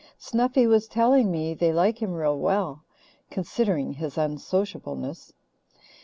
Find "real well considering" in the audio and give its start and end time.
2.13-3.93